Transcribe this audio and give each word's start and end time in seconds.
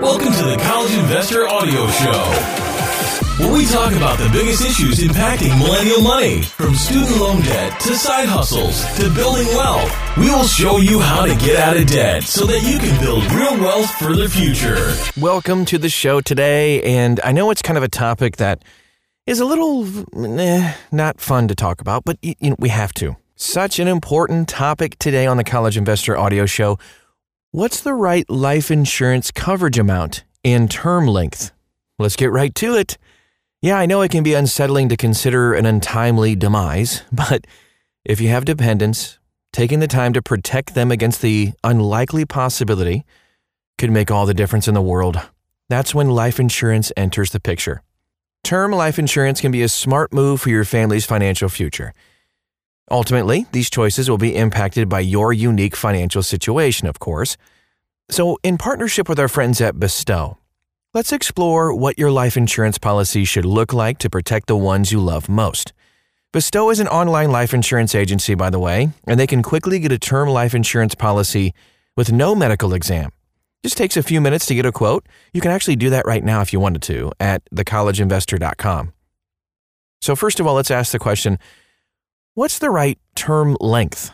Welcome 0.00 0.32
to 0.32 0.44
the 0.44 0.56
College 0.62 0.94
Investor 0.94 1.48
Audio 1.48 1.88
Show 1.88 2.68
where 3.38 3.52
we 3.52 3.66
talk 3.66 3.92
about 3.92 4.18
the 4.18 4.28
biggest 4.30 4.64
issues 4.64 4.98
impacting 4.98 5.56
millennial 5.58 6.02
money, 6.02 6.42
from 6.42 6.74
student 6.74 7.20
loan 7.20 7.40
debt 7.42 7.78
to 7.80 7.94
side 7.94 8.28
hustles 8.28 8.84
to 8.96 9.12
building 9.14 9.46
wealth. 9.48 10.16
We 10.16 10.28
will 10.30 10.44
show 10.44 10.78
you 10.78 10.98
how 10.98 11.24
to 11.24 11.36
get 11.36 11.56
out 11.56 11.76
of 11.76 11.86
debt 11.86 12.24
so 12.24 12.46
that 12.46 12.62
you 12.62 12.78
can 12.78 13.00
build 13.00 13.24
real 13.32 13.56
wealth 13.60 13.90
for 13.92 14.14
the 14.14 14.28
future. 14.28 14.92
Welcome 15.20 15.64
to 15.66 15.78
the 15.78 15.88
show 15.88 16.20
today, 16.20 16.82
and 16.82 17.20
I 17.22 17.30
know 17.30 17.50
it's 17.50 17.62
kind 17.62 17.76
of 17.76 17.84
a 17.84 17.88
topic 17.88 18.36
that 18.36 18.64
is 19.26 19.38
a 19.38 19.44
little 19.44 19.86
eh, 20.40 20.74
not 20.90 21.20
fun 21.20 21.48
to 21.48 21.54
talk 21.54 21.80
about, 21.80 22.04
but 22.04 22.18
you 22.22 22.34
know, 22.40 22.56
we 22.58 22.70
have 22.70 22.92
to. 22.94 23.16
Such 23.36 23.78
an 23.78 23.86
important 23.86 24.48
topic 24.48 24.98
today 24.98 25.26
on 25.26 25.36
the 25.36 25.44
College 25.44 25.76
Investor 25.76 26.16
Audio 26.16 26.44
Show. 26.44 26.78
What's 27.50 27.80
the 27.80 27.94
right 27.94 28.28
life 28.28 28.70
insurance 28.70 29.30
coverage 29.30 29.78
amount 29.78 30.22
and 30.44 30.70
term 30.70 31.06
length? 31.06 31.50
Let's 31.98 32.14
get 32.14 32.30
right 32.30 32.54
to 32.56 32.74
it. 32.74 32.98
Yeah, 33.62 33.78
I 33.78 33.86
know 33.86 34.02
it 34.02 34.10
can 34.10 34.22
be 34.22 34.34
unsettling 34.34 34.90
to 34.90 34.98
consider 34.98 35.54
an 35.54 35.64
untimely 35.64 36.36
demise, 36.36 37.04
but 37.12 37.46
if 38.04 38.20
you 38.20 38.28
have 38.28 38.44
dependents, 38.44 39.18
taking 39.50 39.80
the 39.80 39.86
time 39.86 40.12
to 40.12 40.20
protect 40.20 40.74
them 40.74 40.92
against 40.92 41.22
the 41.22 41.52
unlikely 41.64 42.26
possibility 42.26 43.06
could 43.78 43.90
make 43.90 44.10
all 44.10 44.26
the 44.26 44.34
difference 44.34 44.68
in 44.68 44.74
the 44.74 44.82
world. 44.82 45.18
That's 45.70 45.94
when 45.94 46.10
life 46.10 46.38
insurance 46.38 46.92
enters 46.98 47.30
the 47.30 47.40
picture. 47.40 47.80
Term 48.44 48.72
life 48.72 48.98
insurance 48.98 49.40
can 49.40 49.52
be 49.52 49.62
a 49.62 49.70
smart 49.70 50.12
move 50.12 50.42
for 50.42 50.50
your 50.50 50.66
family's 50.66 51.06
financial 51.06 51.48
future. 51.48 51.94
Ultimately, 52.90 53.46
these 53.52 53.70
choices 53.70 54.08
will 54.08 54.18
be 54.18 54.36
impacted 54.36 54.88
by 54.88 55.00
your 55.00 55.32
unique 55.32 55.76
financial 55.76 56.22
situation, 56.22 56.88
of 56.88 56.98
course. 56.98 57.36
So, 58.10 58.38
in 58.42 58.58
partnership 58.58 59.08
with 59.08 59.18
our 59.20 59.28
friends 59.28 59.60
at 59.60 59.78
Bestow, 59.78 60.38
Let's 60.94 61.12
explore 61.12 61.74
what 61.74 61.98
your 61.98 62.10
life 62.10 62.34
insurance 62.34 62.78
policy 62.78 63.26
should 63.26 63.44
look 63.44 63.74
like 63.74 63.98
to 63.98 64.08
protect 64.08 64.46
the 64.46 64.56
ones 64.56 64.90
you 64.90 65.00
love 65.00 65.28
most. 65.28 65.74
Bestow 66.32 66.70
is 66.70 66.80
an 66.80 66.88
online 66.88 67.30
life 67.30 67.52
insurance 67.52 67.94
agency, 67.94 68.34
by 68.34 68.48
the 68.48 68.58
way, 68.58 68.88
and 69.06 69.20
they 69.20 69.26
can 69.26 69.42
quickly 69.42 69.78
get 69.80 69.92
a 69.92 69.98
term 69.98 70.30
life 70.30 70.54
insurance 70.54 70.94
policy 70.94 71.52
with 71.94 72.10
no 72.10 72.34
medical 72.34 72.72
exam. 72.72 73.10
Just 73.62 73.76
takes 73.76 73.98
a 73.98 74.02
few 74.02 74.18
minutes 74.18 74.46
to 74.46 74.54
get 74.54 74.64
a 74.64 74.72
quote. 74.72 75.06
You 75.34 75.42
can 75.42 75.50
actually 75.50 75.76
do 75.76 75.90
that 75.90 76.06
right 76.06 76.24
now 76.24 76.40
if 76.40 76.54
you 76.54 76.58
wanted 76.58 76.80
to 76.82 77.12
at 77.20 77.42
thecollegeinvestor.com. 77.54 78.92
So, 80.00 80.16
first 80.16 80.40
of 80.40 80.46
all, 80.46 80.54
let's 80.54 80.70
ask 80.70 80.92
the 80.92 80.98
question 80.98 81.38
what's 82.38 82.60
the 82.60 82.70
right 82.70 82.96
term 83.16 83.56
length? 83.58 84.12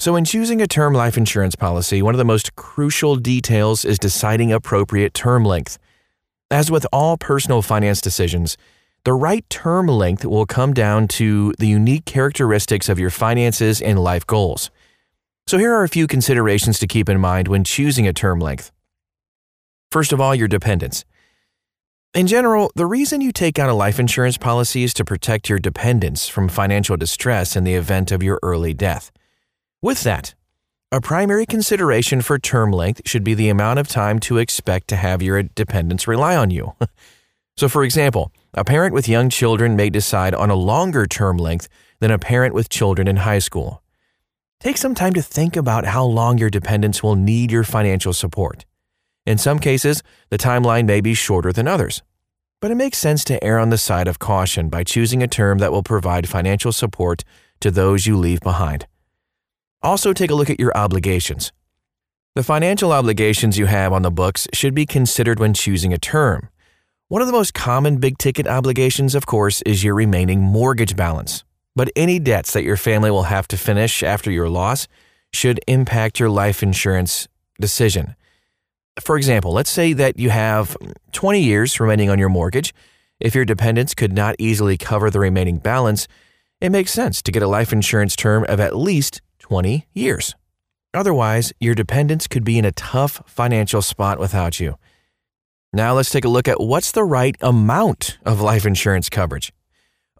So, 0.00 0.16
in 0.16 0.24
choosing 0.24 0.60
a 0.60 0.66
term 0.66 0.94
life 0.94 1.16
insurance 1.16 1.54
policy, 1.54 2.02
one 2.02 2.12
of 2.12 2.18
the 2.18 2.24
most 2.24 2.56
crucial 2.56 3.14
details 3.14 3.84
is 3.84 4.00
deciding 4.00 4.52
appropriate 4.52 5.14
term 5.14 5.44
length. 5.44 5.78
As 6.50 6.72
with 6.72 6.88
all 6.92 7.16
personal 7.16 7.62
finance 7.62 8.00
decisions, 8.00 8.56
the 9.04 9.12
right 9.12 9.48
term 9.48 9.86
length 9.86 10.24
will 10.24 10.44
come 10.44 10.74
down 10.74 11.06
to 11.20 11.54
the 11.60 11.68
unique 11.68 12.04
characteristics 12.04 12.88
of 12.88 12.98
your 12.98 13.10
finances 13.10 13.80
and 13.80 14.00
life 14.00 14.26
goals. 14.26 14.72
So, 15.46 15.56
here 15.56 15.72
are 15.72 15.84
a 15.84 15.88
few 15.88 16.08
considerations 16.08 16.80
to 16.80 16.88
keep 16.88 17.08
in 17.08 17.20
mind 17.20 17.46
when 17.46 17.62
choosing 17.62 18.08
a 18.08 18.12
term 18.12 18.40
length. 18.40 18.72
First 19.92 20.12
of 20.12 20.20
all, 20.20 20.34
your 20.34 20.48
dependents. 20.48 21.04
In 22.16 22.26
general, 22.26 22.72
the 22.74 22.86
reason 22.86 23.20
you 23.20 23.30
take 23.30 23.58
out 23.58 23.68
a 23.68 23.74
life 23.74 24.00
insurance 24.00 24.38
policy 24.38 24.82
is 24.82 24.94
to 24.94 25.04
protect 25.04 25.50
your 25.50 25.58
dependents 25.58 26.26
from 26.26 26.48
financial 26.48 26.96
distress 26.96 27.56
in 27.56 27.64
the 27.64 27.74
event 27.74 28.10
of 28.10 28.22
your 28.22 28.40
early 28.42 28.72
death. 28.72 29.12
With 29.82 30.02
that, 30.04 30.34
a 30.90 31.02
primary 31.02 31.44
consideration 31.44 32.22
for 32.22 32.38
term 32.38 32.72
length 32.72 33.02
should 33.04 33.22
be 33.22 33.34
the 33.34 33.50
amount 33.50 33.80
of 33.80 33.88
time 33.88 34.18
to 34.20 34.38
expect 34.38 34.88
to 34.88 34.96
have 34.96 35.20
your 35.20 35.42
dependents 35.42 36.08
rely 36.08 36.34
on 36.34 36.48
you. 36.48 36.74
so, 37.58 37.68
for 37.68 37.84
example, 37.84 38.32
a 38.54 38.64
parent 38.64 38.94
with 38.94 39.10
young 39.10 39.28
children 39.28 39.76
may 39.76 39.90
decide 39.90 40.34
on 40.34 40.48
a 40.48 40.54
longer 40.54 41.04
term 41.06 41.36
length 41.36 41.68
than 42.00 42.10
a 42.10 42.18
parent 42.18 42.54
with 42.54 42.70
children 42.70 43.08
in 43.08 43.16
high 43.16 43.40
school. 43.40 43.82
Take 44.58 44.78
some 44.78 44.94
time 44.94 45.12
to 45.12 45.22
think 45.22 45.54
about 45.54 45.84
how 45.84 46.06
long 46.06 46.38
your 46.38 46.48
dependents 46.48 47.02
will 47.02 47.14
need 47.14 47.52
your 47.52 47.62
financial 47.62 48.14
support. 48.14 48.64
In 49.26 49.38
some 49.38 49.58
cases, 49.58 50.02
the 50.30 50.38
timeline 50.38 50.86
may 50.86 51.00
be 51.00 51.12
shorter 51.12 51.52
than 51.52 51.66
others, 51.66 52.02
but 52.60 52.70
it 52.70 52.76
makes 52.76 52.98
sense 52.98 53.24
to 53.24 53.42
err 53.42 53.58
on 53.58 53.70
the 53.70 53.78
side 53.78 54.06
of 54.06 54.20
caution 54.20 54.68
by 54.68 54.84
choosing 54.84 55.22
a 55.22 55.28
term 55.28 55.58
that 55.58 55.72
will 55.72 55.82
provide 55.82 56.28
financial 56.28 56.72
support 56.72 57.24
to 57.60 57.70
those 57.70 58.06
you 58.06 58.16
leave 58.16 58.40
behind. 58.40 58.86
Also, 59.82 60.12
take 60.12 60.30
a 60.30 60.34
look 60.34 60.48
at 60.48 60.60
your 60.60 60.76
obligations. 60.76 61.52
The 62.36 62.42
financial 62.42 62.92
obligations 62.92 63.58
you 63.58 63.66
have 63.66 63.92
on 63.92 64.02
the 64.02 64.10
books 64.10 64.46
should 64.52 64.74
be 64.74 64.86
considered 64.86 65.40
when 65.40 65.54
choosing 65.54 65.92
a 65.92 65.98
term. 65.98 66.48
One 67.08 67.22
of 67.22 67.26
the 67.26 67.32
most 67.32 67.54
common 67.54 67.98
big 67.98 68.18
ticket 68.18 68.46
obligations, 68.46 69.14
of 69.14 69.26
course, 69.26 69.62
is 69.62 69.82
your 69.82 69.94
remaining 69.94 70.40
mortgage 70.40 70.96
balance. 70.96 71.44
But 71.74 71.90
any 71.96 72.18
debts 72.18 72.52
that 72.52 72.64
your 72.64 72.76
family 72.76 73.10
will 73.10 73.24
have 73.24 73.48
to 73.48 73.56
finish 73.56 74.02
after 74.02 74.30
your 74.30 74.48
loss 74.48 74.86
should 75.32 75.60
impact 75.66 76.20
your 76.20 76.30
life 76.30 76.62
insurance 76.62 77.28
decision. 77.60 78.16
For 79.00 79.16
example, 79.16 79.52
let's 79.52 79.70
say 79.70 79.92
that 79.92 80.18
you 80.18 80.30
have 80.30 80.76
20 81.12 81.40
years 81.40 81.78
remaining 81.78 82.10
on 82.10 82.18
your 82.18 82.28
mortgage. 82.28 82.74
If 83.20 83.34
your 83.34 83.44
dependents 83.44 83.94
could 83.94 84.12
not 84.12 84.36
easily 84.38 84.76
cover 84.76 85.10
the 85.10 85.20
remaining 85.20 85.58
balance, 85.58 86.08
it 86.60 86.70
makes 86.70 86.92
sense 86.92 87.20
to 87.22 87.32
get 87.32 87.42
a 87.42 87.48
life 87.48 87.72
insurance 87.72 88.16
term 88.16 88.44
of 88.48 88.60
at 88.60 88.76
least 88.76 89.20
20 89.40 89.86
years. 89.92 90.34
Otherwise, 90.94 91.52
your 91.60 91.74
dependents 91.74 92.26
could 92.26 92.44
be 92.44 92.58
in 92.58 92.64
a 92.64 92.72
tough 92.72 93.22
financial 93.26 93.82
spot 93.82 94.18
without 94.18 94.58
you. 94.58 94.76
Now, 95.72 95.92
let's 95.94 96.10
take 96.10 96.24
a 96.24 96.28
look 96.28 96.48
at 96.48 96.60
what's 96.60 96.92
the 96.92 97.04
right 97.04 97.36
amount 97.42 98.18
of 98.24 98.40
life 98.40 98.64
insurance 98.64 99.10
coverage. 99.10 99.52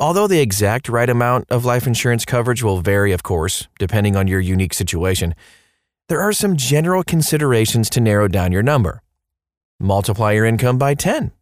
Although 0.00 0.26
the 0.26 0.40
exact 0.40 0.88
right 0.88 1.08
amount 1.08 1.46
of 1.50 1.64
life 1.64 1.86
insurance 1.86 2.24
coverage 2.24 2.64
will 2.64 2.80
vary, 2.80 3.12
of 3.12 3.22
course, 3.22 3.68
depending 3.78 4.16
on 4.16 4.26
your 4.26 4.40
unique 4.40 4.74
situation, 4.74 5.36
there 6.08 6.20
are 6.20 6.32
some 6.32 6.56
general 6.56 7.02
considerations 7.02 7.88
to 7.90 8.00
narrow 8.00 8.28
down 8.28 8.52
your 8.52 8.62
number. 8.62 9.02
Multiply 9.80 10.32
your 10.32 10.44
income 10.44 10.76
by 10.76 10.94
10. 10.94 11.32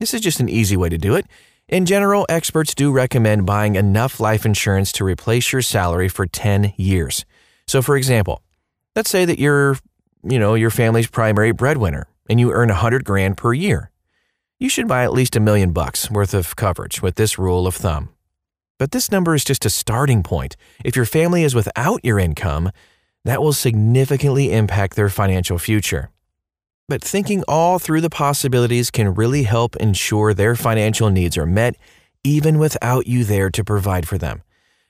This 0.00 0.14
is 0.14 0.20
just 0.20 0.40
an 0.40 0.48
easy 0.48 0.76
way 0.76 0.88
to 0.88 0.98
do 0.98 1.14
it. 1.14 1.26
In 1.68 1.84
general, 1.84 2.24
experts 2.28 2.74
do 2.74 2.92
recommend 2.92 3.44
buying 3.44 3.74
enough 3.74 4.20
life 4.20 4.46
insurance 4.46 4.92
to 4.92 5.04
replace 5.04 5.52
your 5.52 5.62
salary 5.62 6.08
for 6.08 6.26
10 6.26 6.72
years. 6.76 7.24
So 7.66 7.82
for 7.82 7.96
example, 7.96 8.42
let's 8.94 9.10
say 9.10 9.24
that 9.24 9.38
you're, 9.38 9.76
you 10.22 10.38
know, 10.38 10.54
your 10.54 10.70
family's 10.70 11.08
primary 11.08 11.52
breadwinner 11.52 12.08
and 12.28 12.40
you 12.40 12.52
earn 12.52 12.68
100 12.68 13.04
grand 13.04 13.36
per 13.36 13.52
year. 13.52 13.90
You 14.58 14.68
should 14.68 14.88
buy 14.88 15.04
at 15.04 15.12
least 15.12 15.36
a 15.36 15.40
million 15.40 15.72
bucks 15.72 16.10
worth 16.10 16.32
of 16.32 16.56
coverage 16.56 17.02
with 17.02 17.16
this 17.16 17.38
rule 17.38 17.66
of 17.66 17.74
thumb. 17.74 18.10
But 18.78 18.92
this 18.92 19.10
number 19.10 19.34
is 19.34 19.44
just 19.44 19.66
a 19.66 19.70
starting 19.70 20.22
point. 20.22 20.56
If 20.84 20.96
your 20.96 21.04
family 21.04 21.42
is 21.42 21.54
without 21.54 22.00
your 22.04 22.18
income, 22.18 22.70
that 23.26 23.42
will 23.42 23.52
significantly 23.52 24.52
impact 24.52 24.94
their 24.94 25.08
financial 25.08 25.58
future. 25.58 26.10
But 26.88 27.02
thinking 27.02 27.42
all 27.48 27.80
through 27.80 28.00
the 28.00 28.10
possibilities 28.10 28.92
can 28.92 29.14
really 29.14 29.42
help 29.42 29.74
ensure 29.76 30.32
their 30.32 30.54
financial 30.54 31.10
needs 31.10 31.36
are 31.36 31.46
met 31.46 31.76
even 32.22 32.58
without 32.58 33.08
you 33.08 33.24
there 33.24 33.50
to 33.50 33.64
provide 33.64 34.06
for 34.06 34.16
them. 34.16 34.42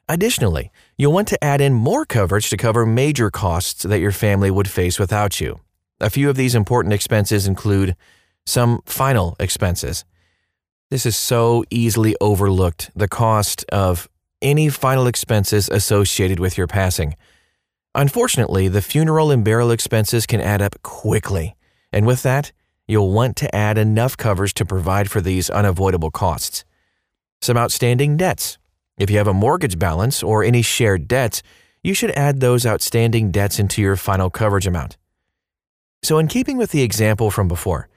Additionally, 0.07 0.71
you'll 0.99 1.15
want 1.15 1.29
to 1.29 1.43
add 1.43 1.63
in 1.63 1.73
more 1.73 2.05
coverage 2.05 2.51
to 2.51 2.59
cover 2.59 2.85
major 2.85 3.31
costs 3.31 3.83
that 3.83 4.01
your 4.01 4.13
family 4.13 4.51
would 4.51 4.69
face 4.69 4.99
without 4.99 5.41
you. 5.41 5.61
A 5.99 6.11
few 6.11 6.29
of 6.29 6.37
these 6.37 6.55
important 6.55 6.93
expenses 6.93 7.47
include 7.47 7.97
some 8.45 8.83
final 8.85 9.35
expenses. 9.41 10.05
This 10.91 11.07
is 11.07 11.17
so 11.17 11.65
easily 11.71 12.15
overlooked 12.21 12.91
the 12.95 13.09
cost 13.09 13.65
of 13.73 14.09
any 14.43 14.69
final 14.69 15.07
expenses 15.07 15.71
associated 15.71 16.39
with 16.39 16.59
your 16.59 16.67
passing. 16.67 17.17
Unfortunately, 17.97 18.69
the 18.69 18.83
funeral 18.83 19.31
and 19.31 19.43
burial 19.43 19.71
expenses 19.71 20.27
can 20.27 20.39
add 20.39 20.61
up 20.61 20.81
quickly. 20.83 21.57
And 21.91 22.07
with 22.07 22.23
that, 22.25 22.53
you'll 22.87 23.11
want 23.11 23.37
to 23.37 23.55
add 23.55 23.79
enough 23.79 24.19
covers 24.19 24.53
to 24.53 24.67
provide 24.67 25.11
for 25.11 25.23
these 25.23 25.49
unavoidable 25.49 26.11
costs. 26.11 26.67
Some 27.41 27.57
outstanding 27.57 28.19
debts. 28.19 28.59
If 28.99 29.11
you 29.11 29.17
have 29.17 29.27
a 29.27 29.33
mortgage 29.33 29.79
balance 29.79 30.23
or 30.23 30.45
any 30.45 30.61
shared 30.61 31.09
debts, 31.09 31.43
you 31.83 31.95
should 31.95 32.11
add 32.11 32.41
those 32.41 32.67
outstanding 32.67 33.31
debts 33.31 33.59
into 33.59 33.81
your 33.81 33.97
final 33.97 34.29
coverage 34.29 34.67
amount. 34.67 34.99
So, 36.03 36.19
in 36.19 36.29
keeping 36.29 36.59
with 36.59 36.73
the 36.73 36.83
example 36.83 37.31
from 37.31 37.49
before, 37.49 37.89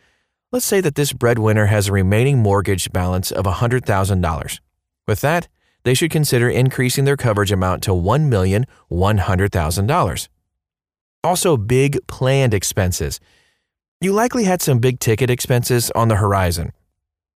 let's 0.54 0.66
say 0.66 0.80
that 0.80 0.95
this 0.95 1.12
breadwinner 1.12 1.66
has 1.66 1.90
a 1.90 1.94
remaining 1.94 2.38
mortgage 2.38 2.90
balance 2.94 3.31
of 3.31 3.45
$100,000. 3.45 4.60
With 5.06 5.22
that, 5.22 5.50
they 5.84 5.94
should 5.94 6.12
consider 6.12 6.50
increasing 6.50 7.06
their 7.06 7.18
coverage 7.18 7.52
amount 7.52 7.84
to 7.84 7.92
$1,100,000. 7.92 10.28
Also, 11.24 11.58
big 11.58 12.00
planned 12.08 12.54
expenses. 12.54 13.20
You 14.02 14.14
likely 14.14 14.46
had 14.46 14.62
some 14.62 14.80
big 14.80 15.00
ticket 15.00 15.30
expenses 15.30 15.92
on 15.92 16.08
the 16.08 16.16
horizon. 16.16 16.72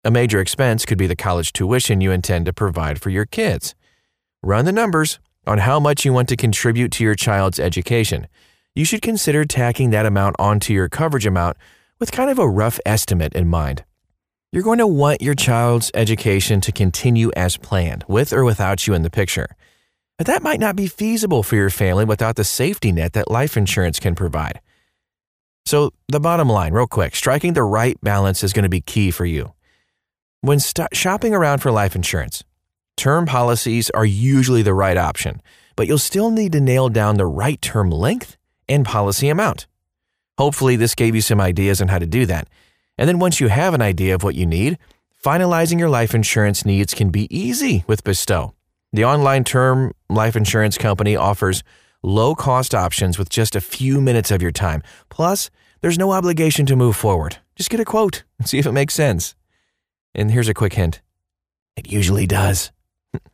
A 0.06 0.12
major 0.12 0.40
expense 0.40 0.86
could 0.86 0.98
be 0.98 1.07
the 1.07 1.16
college 1.16 1.54
tuition 1.54 2.01
you 2.01 2.12
intend 2.12 2.45
to 2.45 2.54
provide 2.54 3.01
for 3.01 3.10
your 3.10 3.25
kids. 3.25 3.75
Run 4.42 4.66
the 4.66 4.72
numbers 4.72 5.19
on 5.45 5.60
how 5.60 5.80
much 5.80 6.06
you 6.06 6.13
want 6.13 6.30
to 6.30 6.38
contribute 6.38 6.92
to 6.94 7.04
your 7.04 7.16
child's 7.16 7.60
education. 7.60 8.28
You 8.75 8.86
should 8.86 9.01
consider 9.01 9.45
tacking 9.45 9.90
that 9.92 10.06
amount 10.06 10.36
onto 10.40 10.74
your 10.74 10.90
coverage 10.90 11.25
amount 11.25 11.57
with 12.00 12.12
kind 12.12 12.30
of 12.30 12.40
a 12.40 12.50
rough 12.50 12.80
estimate 12.86 13.34
in 13.34 13.48
mind. 13.48 13.84
You're 14.53 14.61
going 14.61 14.77
to 14.77 14.85
want 14.85 15.23
your 15.23 15.33
child's 15.33 15.89
education 15.95 16.61
to 16.61 16.71
continue 16.71 17.31
as 17.35 17.57
planned, 17.57 18.05
with 18.07 18.31
or 18.31 18.44
without 18.44 18.85
you 18.85 18.94
in 18.94 19.01
the 19.01 19.09
picture. 19.09 19.47
But 20.19 20.27
that 20.27 20.44
might 20.44 20.59
not 20.59 20.75
be 20.75 20.85
feasible 20.85 21.41
for 21.41 21.55
your 21.55 21.71
family 21.71 22.05
without 22.05 22.35
the 22.35 22.44
safety 22.44 22.91
net 22.91 23.13
that 23.13 23.31
life 23.31 23.57
insurance 23.57 24.00
can 24.00 24.13
provide. 24.13 24.61
So, 25.65 25.89
the 26.07 26.19
bottom 26.19 26.50
line, 26.50 26.71
real 26.71 26.85
quick 26.85 27.15
striking 27.15 27.53
the 27.53 27.63
right 27.63 28.00
balance 28.03 28.44
is 28.44 28.53
going 28.53 28.61
to 28.61 28.69
be 28.69 28.79
key 28.79 29.09
for 29.09 29.25
you. 29.25 29.53
When 30.41 30.59
st- 30.59 30.95
shopping 30.95 31.33
around 31.33 31.63
for 31.63 31.71
life 31.71 31.95
insurance, 31.95 32.44
term 32.95 33.25
policies 33.25 33.89
are 33.89 34.06
usually 34.06 34.61
the 34.61 34.75
right 34.75 34.97
option, 34.97 35.41
but 35.75 35.88
you'll 35.88 35.97
still 35.97 36.29
need 36.29 36.51
to 36.51 36.61
nail 36.61 36.89
down 36.89 37.17
the 37.17 37.25
right 37.25 37.59
term 37.59 37.89
length 37.89 38.38
and 38.69 38.85
policy 38.85 39.29
amount. 39.29 39.65
Hopefully, 40.38 40.75
this 40.75 40.94
gave 40.94 41.15
you 41.15 41.21
some 41.21 41.41
ideas 41.41 41.81
on 41.81 41.88
how 41.88 41.97
to 41.97 42.06
do 42.06 42.27
that. 42.27 42.47
And 42.98 43.07
then 43.07 43.19
once 43.19 43.40
you 43.40 43.48
have 43.48 43.74
an 43.74 43.81
idea 43.81 44.16
of 44.16 44.24
what 44.24 44.36
you 44.36 44.45
need, 44.45 44.78
finalizing 45.24 45.80
your 45.80 45.90
life 45.90 46.13
insurance 46.13 46.66
needs 46.66 46.94
can 46.94 47.10
be 47.10 47.28
easy 47.36 47.84
with 47.88 48.04
Bestow. 48.04 48.54
The 48.92 49.06
online 49.06 49.44
term 49.44 49.94
life 50.10 50.36
insurance 50.36 50.78
company 50.78 51.16
offers 51.16 51.63
low 52.04 52.36
cost 52.36 52.75
options 52.75 53.18
with 53.18 53.30
just 53.30 53.56
a 53.56 53.62
few 53.62 54.00
minutes 54.01 54.30
of 54.30 54.42
your 54.42 54.51
time. 54.51 54.84
Plus, 55.10 55.50
there's 55.81 55.98
no 55.98 56.12
obligation 56.12 56.66
to 56.68 56.75
move 56.75 56.95
forward. 56.95 57.38
Just 57.56 57.69
get 57.69 57.80
a 57.80 57.86
quote 57.86 58.24
and 58.38 58.48
see 58.50 58.60
if 58.60 58.66
it 58.66 58.72
makes 58.72 58.94
sense. 58.94 59.36
And 60.13 60.30
here's 60.30 60.50
a 60.50 60.54
quick 60.54 60.74
hint 60.74 61.01
it 61.75 61.92
usually 61.92 62.28
does. 62.28 62.72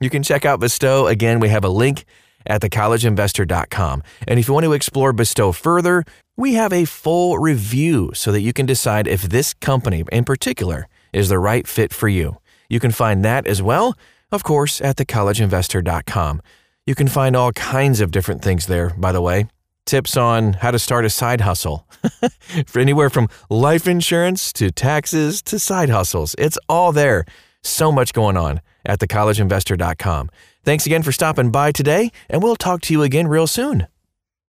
You 0.01 0.09
can 0.09 0.23
check 0.23 0.43
out 0.43 0.59
Bestow. 0.59 1.07
Again, 1.07 1.39
we 1.39 1.47
have 1.47 1.63
a 1.63 1.69
link 1.69 2.03
at 2.45 2.61
thecollegeinvestor.com. 2.61 4.03
And 4.27 4.37
if 4.37 4.49
you 4.49 4.53
want 4.53 4.65
to 4.65 4.73
explore 4.73 5.13
Bestow 5.13 5.53
further, 5.53 6.03
we 6.39 6.53
have 6.53 6.71
a 6.71 6.85
full 6.85 7.37
review 7.37 8.11
so 8.13 8.31
that 8.31 8.39
you 8.39 8.53
can 8.53 8.65
decide 8.65 9.07
if 9.09 9.23
this 9.23 9.53
company 9.53 10.05
in 10.09 10.23
particular 10.23 10.87
is 11.11 11.27
the 11.27 11.37
right 11.37 11.67
fit 11.67 11.93
for 11.93 12.07
you. 12.07 12.37
You 12.69 12.79
can 12.79 12.91
find 12.91 13.25
that 13.25 13.45
as 13.45 13.61
well, 13.61 13.97
of 14.31 14.45
course, 14.45 14.79
at 14.79 14.95
thecollegeinvestor.com. 14.95 16.41
You 16.85 16.95
can 16.95 17.09
find 17.09 17.35
all 17.35 17.51
kinds 17.51 17.99
of 17.99 18.11
different 18.11 18.41
things 18.41 18.67
there, 18.67 18.91
by 18.91 19.11
the 19.11 19.19
way. 19.19 19.47
Tips 19.85 20.15
on 20.15 20.53
how 20.53 20.71
to 20.71 20.79
start 20.79 21.03
a 21.03 21.09
side 21.09 21.41
hustle. 21.41 21.85
For 22.67 22.79
anywhere 22.79 23.09
from 23.09 23.27
life 23.49 23.85
insurance 23.85 24.53
to 24.53 24.71
taxes 24.71 25.41
to 25.41 25.59
side 25.59 25.89
hustles. 25.89 26.35
It's 26.37 26.57
all 26.69 26.93
there. 26.93 27.25
So 27.63 27.91
much 27.91 28.13
going 28.13 28.37
on 28.37 28.61
at 28.85 28.99
thecollegeinvestor.com. 28.99 30.29
Thanks 30.63 30.85
again 30.85 31.03
for 31.03 31.11
stopping 31.11 31.51
by 31.51 31.73
today, 31.73 32.11
and 32.29 32.41
we'll 32.41 32.55
talk 32.55 32.81
to 32.83 32.93
you 32.93 33.03
again 33.03 33.27
real 33.27 33.47
soon. 33.47 33.87